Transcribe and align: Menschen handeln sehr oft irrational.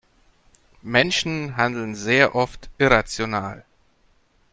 Menschen 0.81 1.57
handeln 1.57 1.93
sehr 1.93 2.33
oft 2.33 2.71
irrational. 2.79 3.63